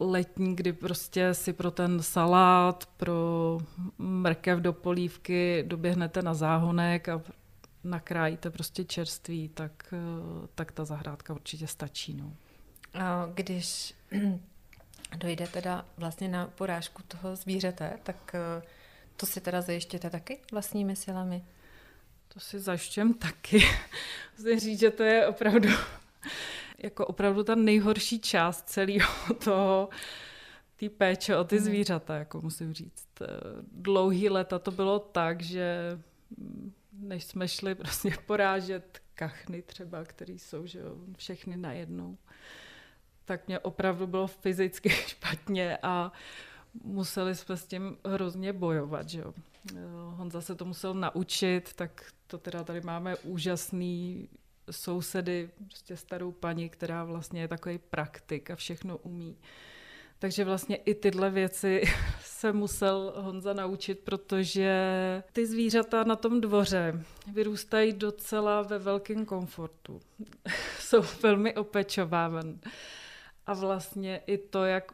[0.00, 3.58] letní, kdy prostě si pro ten salát, pro
[3.98, 7.22] mrkev do polívky doběhnete na záhonek a
[7.84, 9.94] nakrájíte prostě čerství, tak,
[10.54, 12.14] tak ta zahrádka určitě stačí.
[12.14, 12.32] No.
[13.34, 13.94] Když
[15.16, 18.62] dojde teda vlastně na porážku toho zvířete, tak eh,
[19.16, 21.44] to si teda zajištěte taky vlastními silami?
[22.34, 23.62] To si zajišťujem taky.
[24.38, 25.68] Musím říct, že to je opravdu
[26.78, 29.08] jako opravdu ta nejhorší část celého
[29.44, 29.88] toho,
[30.76, 31.64] té péče o ty mhm.
[31.64, 33.08] zvířata, jako musím říct.
[33.20, 33.26] Eh,
[33.72, 35.98] dlouhý leta to bylo tak, že
[36.38, 42.18] mm, než jsme šli prostě porážet kachny třeba, které jsou že jo, všechny najednou,
[43.32, 46.12] tak mě opravdu bylo fyzicky špatně a
[46.84, 49.08] museli jsme s tím hrozně bojovat.
[49.08, 49.34] Že jo.
[50.10, 54.28] Honza se to musel naučit, tak to teda tady máme úžasný
[54.70, 59.36] sousedy, prostě starou paní, která vlastně je takový praktik a všechno umí.
[60.18, 61.82] Takže vlastně i tyhle věci
[62.20, 64.72] se musel Honza naučit, protože
[65.32, 70.00] ty zvířata na tom dvoře vyrůstají docela ve velkém komfortu.
[70.78, 72.58] Jsou velmi opečovávané
[73.46, 74.92] A vlastně i to, jak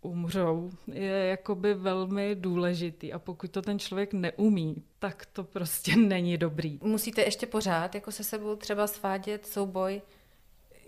[0.00, 3.12] umřou, je jakoby velmi důležitý.
[3.12, 6.78] A pokud to ten člověk neumí, tak to prostě není dobrý.
[6.82, 10.02] Musíte ještě pořád jako se sebou třeba svádět souboj,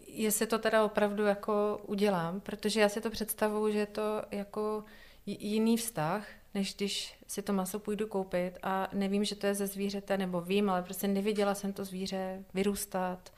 [0.06, 4.84] jestli to teda opravdu jako udělám, protože já si to představuju, že je to jako
[5.26, 8.52] jiný vztah, než když si to maso půjdu koupit.
[8.62, 12.44] A nevím, že to je ze zvířete, nebo vím, ale prostě neviděla jsem to zvíře
[12.54, 13.32] vyrůstat,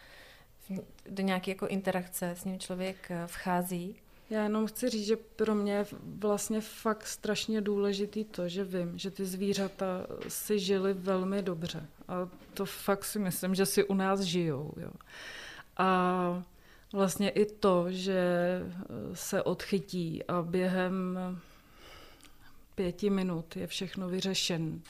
[1.10, 3.96] do nějaké jako interakce s ním člověk eh, vchází.
[4.30, 5.86] Já jenom chci říct, že pro mě je
[6.18, 11.86] vlastně fakt strašně důležitý to, že vím, že ty zvířata si žili velmi dobře.
[12.08, 14.72] A to fakt si myslím, že si u nás žijou.
[14.76, 14.90] Jo.
[15.76, 16.42] A
[16.92, 18.24] vlastně i to, že
[19.12, 21.18] se odchytí a během
[22.74, 24.80] pěti minut je všechno vyřešen,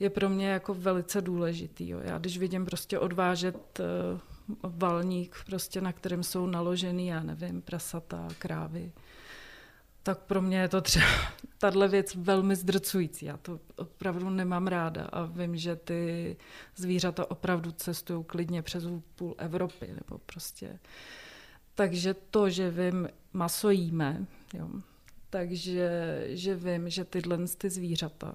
[0.00, 1.88] je pro mě jako velice důležitý.
[1.88, 2.00] Jo.
[2.04, 4.20] Já když vidím prostě odvážet eh,
[4.62, 8.92] valník, prostě, na kterém jsou naložený, já nevím, prasata, krávy,
[10.02, 11.06] tak pro mě je to třeba
[11.58, 13.26] tahle věc velmi zdrcující.
[13.26, 16.36] Já to opravdu nemám ráda a vím, že ty
[16.76, 19.86] zvířata opravdu cestují klidně přes půl Evropy.
[19.86, 20.78] Nebo prostě.
[21.74, 24.68] Takže to, že vím, maso jíme, jo,
[25.30, 28.34] takže že vím, že tyhle ty zvířata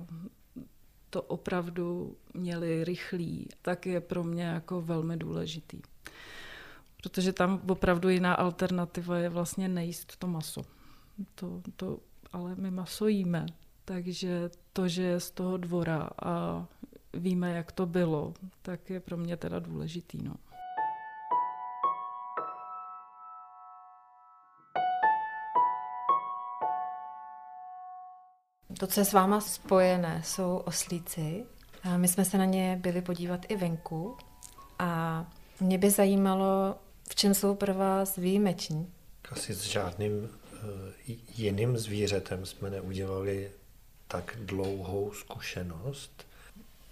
[1.10, 5.82] to opravdu měli rychlý, tak je pro mě jako velmi důležitý.
[7.04, 10.62] Protože tam opravdu jiná alternativa je vlastně nejíst to maso.
[11.36, 12.00] To, to,
[12.34, 13.46] ale my maso jíme,
[13.86, 16.66] takže to, že je z toho dvora a
[17.14, 20.24] víme, jak to bylo, tak je pro mě teda důležitý.
[20.24, 20.36] No.
[28.80, 31.46] To, co je s váma spojené, jsou oslíci.
[31.98, 34.18] My jsme se na ně byli podívat i venku
[34.80, 35.26] a
[35.60, 36.76] mě by zajímalo,
[37.20, 38.94] čem jsou pro vás výjimeční.
[39.32, 40.30] Asi s žádným uh,
[41.36, 43.52] jiným zvířetem jsme neudělali
[44.08, 46.26] tak dlouhou zkušenost.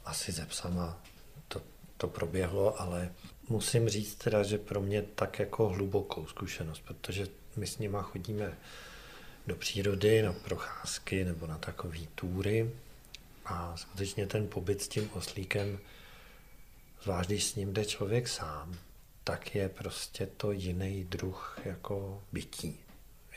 [0.05, 1.01] Asi ze psama
[1.47, 1.61] to,
[1.97, 3.13] to proběhlo, ale
[3.49, 8.57] musím říct teda, že pro mě tak jako hlubokou zkušenost, protože my s nima chodíme
[9.47, 12.71] do přírody, na procházky nebo na takové túry.
[13.45, 15.79] A skutečně ten pobyt s tím oslíkem,
[17.03, 18.77] zvlášť když s ním jde člověk sám,
[19.27, 22.79] tak je prostě to jiný druh jako bytí.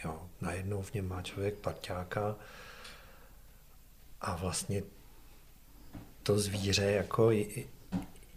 [0.04, 2.36] Jo, najednou v něm má člověk parťáka
[4.20, 4.82] a vlastně
[6.22, 7.30] to zvíře jako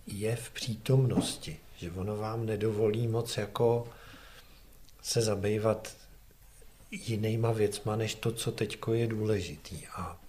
[0.07, 3.87] je v přítomnosti, že ono vám nedovolí moc jako
[5.01, 5.95] se zabývat
[6.91, 9.87] jinýma věcma, než to, co teď je důležitý.
[9.87, 10.21] A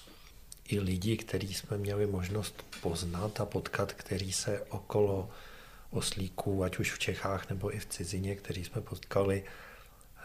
[0.68, 5.30] i lidi, který jsme měli možnost poznat a potkat, který se okolo
[5.96, 9.44] oslíků, ať už v Čechách nebo i v cizině, který jsme potkali,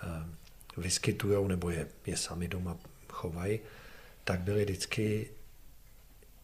[0.03, 0.25] eh,
[0.77, 2.77] vyskytují nebo je, je sami doma
[3.10, 3.60] chovají,
[4.23, 5.29] tak byli vždycky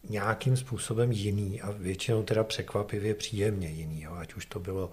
[0.08, 4.02] nějakým způsobem jiný a většinou teda překvapivě příjemně jiný.
[4.02, 4.14] Jo.
[4.14, 4.90] Ať už to bylo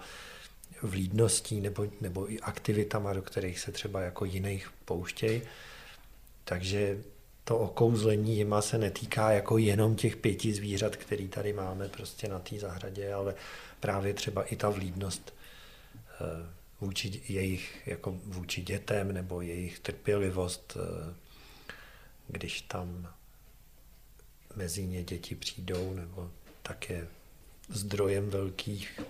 [0.82, 5.42] vlídností nebo, nebo i aktivitama, do kterých se třeba jako jiných pouštějí.
[6.44, 6.98] Takže
[7.44, 12.38] to okouzlení jima se netýká jako jenom těch pěti zvířat, který tady máme prostě na
[12.38, 13.34] té zahradě, ale
[13.84, 15.34] právě třeba i ta vlídnost
[16.10, 16.46] eh,
[16.80, 21.14] vůči jejich, jako vůči dětem nebo jejich trpělivost, eh,
[22.28, 23.08] když tam
[24.56, 26.30] mezi ně děti přijdou, nebo
[26.62, 27.08] tak je
[27.68, 29.00] zdrojem velkých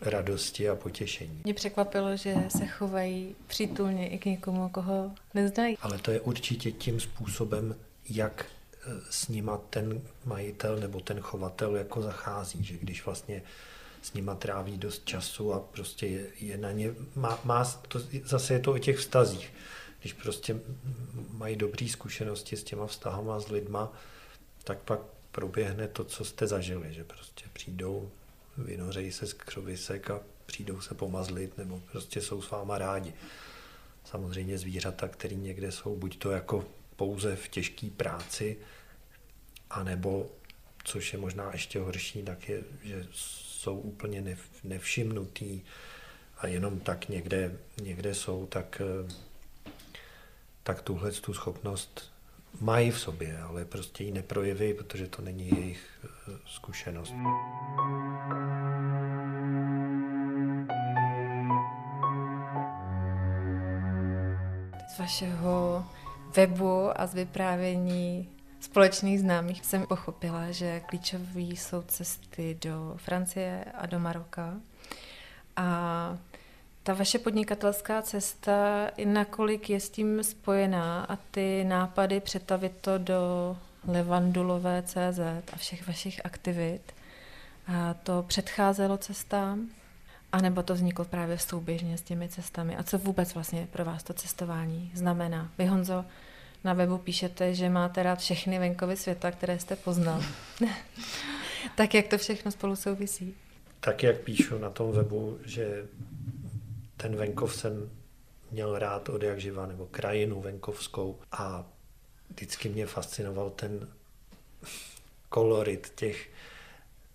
[0.00, 1.40] radosti a potěšení.
[1.44, 5.76] Mě překvapilo, že se chovají přítulně i k někomu, koho neznají.
[5.80, 7.76] Ale to je určitě tím způsobem,
[8.10, 13.42] jak e, s nima ten majitel nebo ten chovatel jako zachází, že když vlastně
[14.04, 18.54] s nima tráví dost času a prostě je, je na ně, má, má to, zase
[18.54, 19.52] je to o těch vztazích.
[20.00, 20.60] Když prostě
[21.30, 23.92] mají dobré zkušenosti s těma vztahama s lidma,
[24.64, 25.00] tak pak
[25.32, 28.10] proběhne to, co jste zažili, že prostě přijdou,
[28.58, 33.14] vynořejí se z křovisek a přijdou se pomazlit, nebo prostě jsou s váma rádi.
[34.04, 36.64] Samozřejmě zvířata, které někde jsou, buď to jako
[36.96, 38.56] pouze v těžké práci,
[39.70, 40.30] anebo,
[40.84, 43.06] což je možná ještě horší, tak je, že
[43.64, 45.60] jsou úplně nev, nevšimnutý
[46.38, 48.82] a jenom tak někde, někde jsou, tak,
[50.62, 52.12] tak tuhle tu schopnost
[52.60, 57.14] mají v sobě, ale prostě ji neprojeví, protože to není jejich eh, zkušenost.
[64.94, 65.84] Z vašeho
[66.36, 68.28] webu a z vyprávění
[68.64, 74.54] společných známých jsem pochopila, že klíčové jsou cesty do Francie a do Maroka.
[75.56, 76.18] A
[76.82, 83.56] Ta vaše podnikatelská cesta, nakolik je s tím spojená a ty nápady přetavit to do
[83.88, 85.18] levandulové CZ
[85.52, 86.92] a všech vašich aktivit,
[87.66, 89.68] a to předcházelo cestám?
[90.32, 92.76] A nebo to vzniklo právě souběžně s těmi cestami?
[92.76, 95.50] A co vůbec vlastně pro vás to cestování znamená?
[95.58, 96.04] Vy, Honzo,
[96.64, 100.22] na webu píšete, že máte rád všechny venkovy světa, které jste poznal.
[101.76, 103.34] tak jak to všechno spolu souvisí?
[103.80, 105.86] Tak jak píšu na tom webu, že
[106.96, 107.90] ten venkov jsem
[108.50, 111.64] měl rád od jak živa, nebo krajinu venkovskou a
[112.30, 113.88] vždycky mě fascinoval ten
[115.28, 116.30] kolorit těch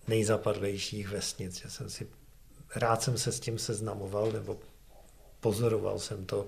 [0.08, 2.06] nejzapadlejších vesnic, že jsem si
[2.74, 4.58] rád jsem se s tím seznamoval, nebo
[5.40, 6.46] pozoroval jsem to,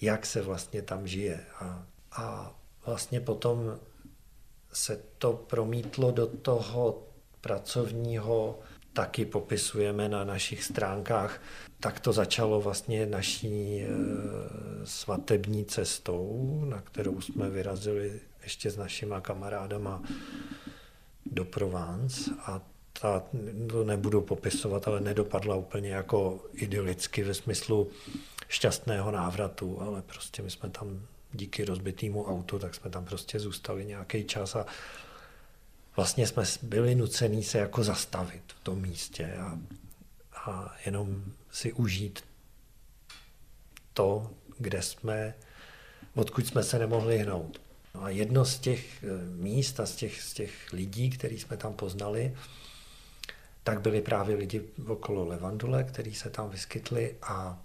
[0.00, 1.44] jak se vlastně tam žije.
[1.60, 1.86] A,
[2.16, 2.54] a
[2.86, 3.78] vlastně potom
[4.72, 7.02] se to promítlo do toho
[7.40, 8.58] pracovního,
[8.92, 11.40] taky popisujeme na našich stránkách.
[11.80, 13.88] Tak to začalo vlastně naší e,
[14.84, 20.02] svatební cestou, na kterou jsme vyrazili ještě s našima kamarádama
[21.26, 22.60] do Provence a
[23.00, 23.22] ta,
[23.70, 27.88] to nebudu popisovat, ale nedopadla úplně jako idylicky ve smyslu
[28.48, 31.00] šťastného návratu, ale prostě my jsme tam
[31.34, 34.66] díky rozbitému autu, tak jsme tam prostě zůstali nějaký čas a
[35.96, 39.58] vlastně jsme byli nuceni se jako zastavit v tom místě a,
[40.34, 42.24] a jenom si užít
[43.92, 45.34] to, kde jsme,
[46.14, 47.60] odkud jsme se nemohli hnout.
[47.94, 51.56] No a jedno z těch eh, míst a z těch, z těch lidí, který jsme
[51.56, 52.36] tam poznali,
[53.62, 57.63] tak byli právě lidi okolo Levandule, kteří se tam vyskytli a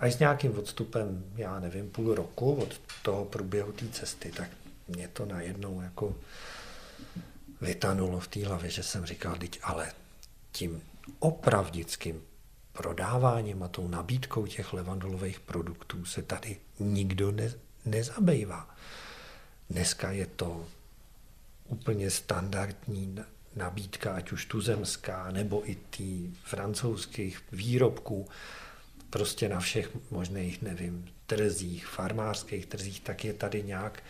[0.00, 4.48] až s nějakým odstupem, já nevím, půl roku od toho průběhu té cesty, tak
[4.88, 6.16] mě to najednou jako
[7.60, 9.92] vytanulo v té hlavě, že jsem říkal, teď ale
[10.52, 10.82] tím
[11.18, 12.22] opravdickým
[12.72, 17.52] prodáváním a tou nabídkou těch levandulových produktů se tady nikdo ne,
[17.84, 18.76] nezabývá.
[19.70, 20.66] Dneska je to
[21.68, 23.18] úplně standardní
[23.56, 28.28] nabídka, ať už tuzemská, nebo i ty francouzských výrobků,
[29.10, 34.02] prostě na všech možných, nevím, trzích, farmářských trzích, tak je tady nějak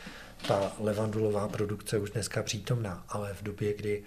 [0.49, 4.03] ta levandulová produkce už dneska přítomná, ale v době, kdy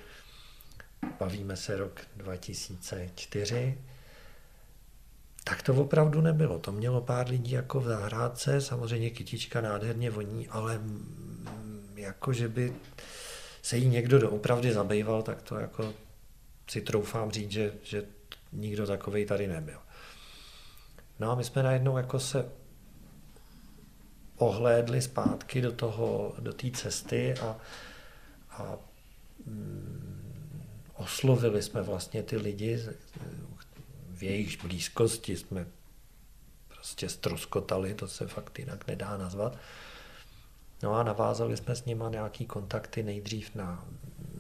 [1.20, 3.78] bavíme se rok 2004,
[5.44, 6.60] tak to opravdu nebylo.
[6.60, 10.82] To mělo pár lidí jako v zahrádce, samozřejmě kytička nádherně voní, ale
[11.96, 12.74] jako, že by
[13.62, 15.94] se jí někdo doopravdy zabýval, tak to jako
[16.70, 18.06] si troufám říct, že, že
[18.52, 19.80] nikdo takový tady nebyl.
[21.20, 22.52] No a my jsme najednou jako se
[24.38, 27.58] ohlédli zpátky do toho, do té cesty a,
[28.50, 28.78] a
[29.46, 32.80] mm, oslovili jsme vlastně ty lidi,
[34.10, 35.66] v jejich blízkosti jsme
[36.68, 39.58] prostě stroskotali, to se fakt jinak nedá nazvat.
[40.84, 43.86] No a navázali jsme s nima nějaký kontakty nejdřív na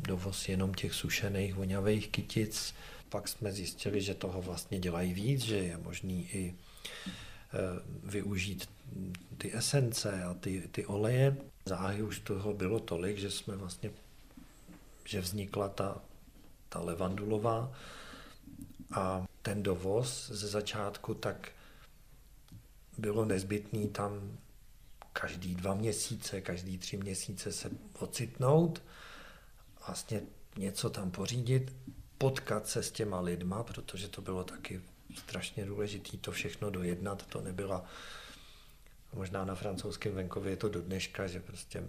[0.07, 2.74] dovoz jenom těch sušených, vonavých kytic.
[3.14, 6.55] Pak jsme zjistili, že toho vlastně dělají víc, že je možný i e,
[8.03, 8.70] využít
[9.38, 11.38] ty esence a ty, ty oleje.
[11.66, 13.91] Záhy už toho bylo tolik, že jsme vlastně,
[15.05, 16.01] že vznikla ta,
[16.70, 17.72] ta levandulová
[18.91, 21.51] a ten dovoz ze začátku tak
[22.97, 24.38] bylo nezbytný tam
[25.14, 28.82] každý dva měsíce, každý tři měsíce se ocitnout,
[29.88, 30.22] vlastně
[30.57, 31.76] něco tam pořídit,
[32.24, 34.82] potkat se s těma lidma, protože to bylo taky
[35.15, 37.86] strašně důležité to všechno dojednat, to nebyla
[39.13, 41.84] možná na francouzském venkově je to do dneška, že prostě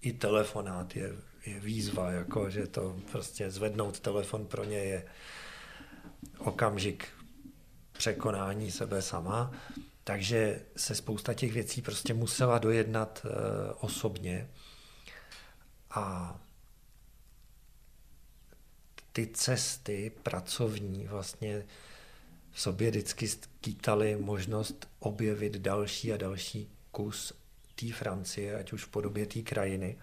[0.00, 1.12] i telefonát je,
[1.46, 5.04] je výzva, jako, že to prostě zvednout telefon pro ně je
[6.38, 7.08] okamžik
[7.92, 9.52] překonání sebe sama.
[10.04, 13.28] Takže se spousta těch věcí prostě musela dojednat e,
[13.74, 14.50] osobně.
[15.90, 16.36] A
[19.16, 21.64] ty cesty pracovní vlastně
[22.52, 27.32] v sobě vždycky skýtaly možnost objevit další a další kus
[27.74, 29.98] té Francie, ať už v podobě té krajiny,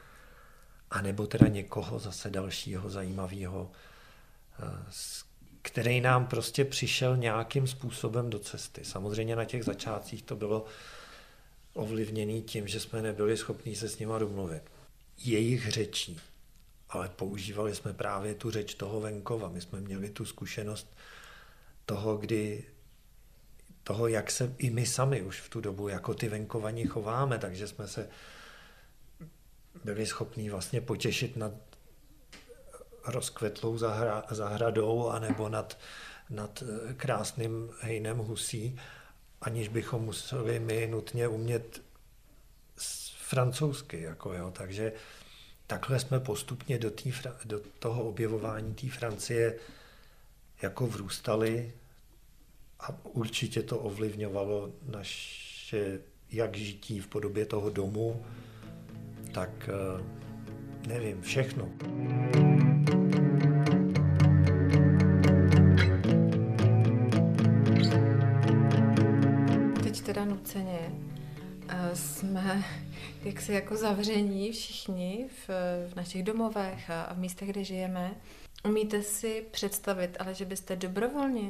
[0.91, 3.71] anebo teda někoho zase dalšího zajímavého,
[4.59, 4.91] eh,
[5.61, 8.85] který nám prostě přišel nějakým způsobem do cesty.
[8.85, 10.65] Samozřejmě na těch začátcích to bylo
[11.73, 14.63] ovlivněné tím, že jsme nebyli schopni se s nima domluvit.
[15.17, 16.19] Jejich řečí,
[16.95, 19.49] ale používali jsme právě tu řeč toho venkova.
[19.49, 20.95] My jsme měli tu zkušenost
[21.85, 22.63] toho, kdy
[23.83, 27.67] toho, jak se i my sami už v tu dobu jako ty venkovaní chováme, takže
[27.67, 28.09] jsme se
[29.83, 31.53] byli schopni vlastně potěšit nad
[33.05, 35.77] rozkvetlou zahra, zahradou anebo nad
[36.29, 38.79] nad eh, krásným hejnem husí,
[39.41, 41.81] aniž bychom museli my nutně umět
[43.17, 44.01] francouzsky.
[44.01, 44.51] Jako jo.
[44.51, 44.93] Takže
[45.67, 47.13] takhle jsme postupně do, tý,
[47.45, 49.55] do toho objevování té Francie
[50.61, 51.73] jako vrůstali
[52.79, 55.99] a určitě to ovlivňovalo naše
[56.31, 58.25] jak žití v podobě toho domu,
[59.33, 60.03] tak eh,
[60.87, 61.69] nevím, všechno.
[69.83, 70.91] Teď teda nuceně
[71.69, 71.95] eh,
[73.23, 75.49] jsme jaksi jako zavření všichni v,
[75.89, 78.15] v našich domovech a, a v místech, kde žijeme.
[78.65, 81.41] Umíte si představit, ale že byste dobrovolně,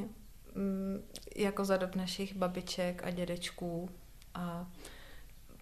[0.55, 1.03] mm,
[1.35, 3.89] jako za dob našich babiček a dědečků
[4.33, 4.67] a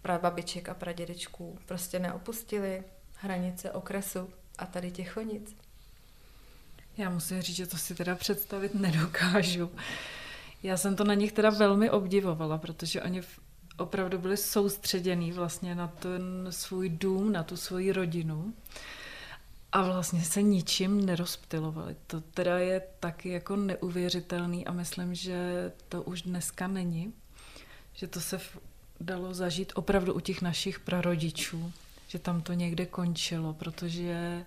[0.02, 2.84] prababiček a pradědečků, prostě neopustili
[3.16, 5.56] hranice okresu a tady Těchonic?
[6.98, 9.72] Já musím říct, že to si teda představit nedokážu.
[10.64, 13.22] Já jsem to na nich teda velmi obdivovala, protože oni
[13.82, 18.54] opravdu byli soustředění vlastně na ten svůj dům, na tu svoji rodinu
[19.72, 21.96] a vlastně se ničím nerozptilovali.
[22.08, 27.14] To teda je taky jako neuvěřitelný a myslím, že to už dneska není,
[27.94, 28.40] že to se
[29.00, 31.74] dalo zažít opravdu u těch našich prarodičů,
[32.08, 34.46] že tam to někde končilo, protože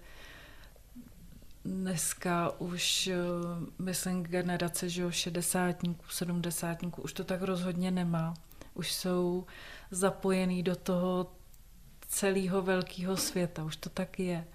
[1.65, 3.17] dneska už, eh,
[3.79, 8.35] myslím, generace, že jo, šedesátníků, sedmdesátníků, už to tak rozhodně nemá.
[8.75, 9.47] Už jsou
[9.91, 11.33] zapojený do toho
[12.09, 14.47] celého velkého světa, už to tak je.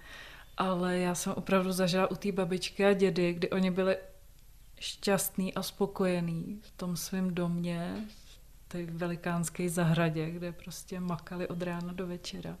[0.56, 3.96] Ale já jsem opravdu zažila u té babičky a dědy, kdy oni byli
[4.80, 8.06] šťastný a spokojený v tom svém domě,
[8.68, 12.56] té velikánské zahradě, kde prostě makali od rána do večera.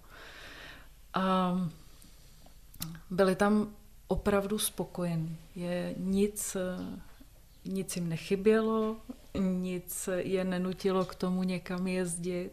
[1.14, 1.54] A
[3.10, 3.74] byli tam
[4.08, 5.36] opravdu spokojení.
[5.54, 6.56] Je nic,
[7.64, 8.96] nic jim nechybělo,
[9.38, 12.50] nic je nenutilo k tomu někam jezdit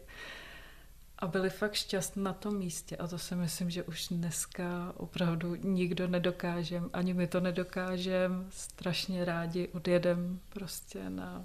[1.18, 2.96] a byli fakt šťastní na tom místě.
[2.96, 8.44] A to si myslím, že už dneska opravdu nikdo nedokáže, ani my to nedokážeme.
[8.50, 11.44] Strašně rádi odjedem prostě na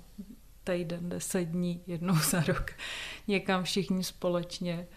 [0.64, 2.72] týden, deset dní, jednou za rok,
[3.28, 4.88] někam všichni společně,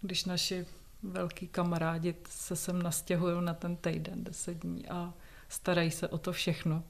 [0.00, 0.66] když naši
[1.02, 5.14] velký kamarádi se sem nastěhují na ten týden, deset dní a
[5.48, 6.84] starají se o to všechno.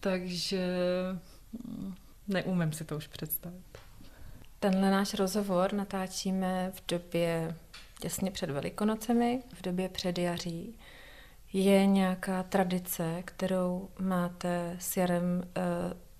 [0.00, 0.76] Takže
[2.28, 3.78] neumím si to už představit.
[4.60, 7.54] Tenhle náš rozhovor natáčíme v době
[8.00, 10.78] těsně před Velikonocemi, v době před jaří.
[11.52, 15.60] Je nějaká tradice, kterou máte s jarem e,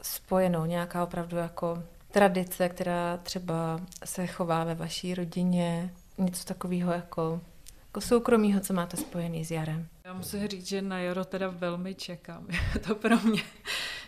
[0.02, 7.40] spojenou, nějaká opravdu jako tradice, která třeba se chová ve vaší rodině, něco takového jako,
[7.86, 9.88] jako soukromího, co máte spojený s jarem?
[10.04, 12.46] Já musím říct, že na jaro teda velmi čekám.
[12.74, 13.42] Je to pro mě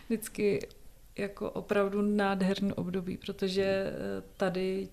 [0.05, 0.67] vždycky
[1.17, 3.93] jako opravdu nádherný období, protože eh,
[4.37, 4.89] tady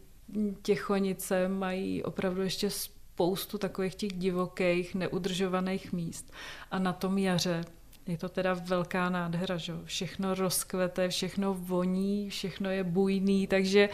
[0.63, 6.33] Těchonice mají opravdu ještě spoustu takových těch divokých, neudržovaných míst.
[6.71, 7.65] A na tom jaře
[8.07, 13.89] je to teda velká nádhera, že všechno rozkvete, všechno voní, všechno je bujný, takže,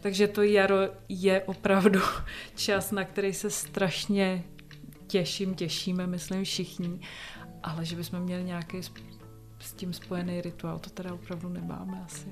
[0.00, 0.76] takže to jaro
[1.08, 2.00] je opravdu
[2.56, 4.44] čas, na který se strašně
[5.06, 7.00] těším, těšíme, myslím všichni,
[7.62, 8.82] ale že bychom měli nějaký
[9.60, 12.26] s tím spojený rituál, to teda opravdu nemáme asi.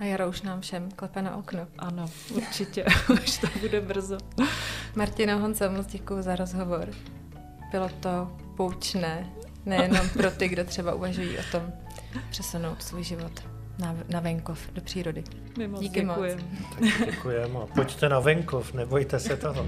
[0.00, 1.66] A Jaro už nám všem klepe na okno.
[1.78, 4.18] Ano, určitě, už to bude brzo.
[4.96, 6.88] Martina Honce, moc děkuji za rozhovor.
[7.70, 9.32] Bylo to poučné,
[9.66, 11.72] nejenom pro ty, kdo třeba uvažují o tom
[12.30, 13.32] přesunout svůj život
[13.78, 15.24] na, na venkov, do přírody.
[15.58, 16.42] My moc Díky děkujeme.
[16.80, 17.06] moc.
[17.06, 19.66] děkujeme a pojďte na venkov, nebojte se toho.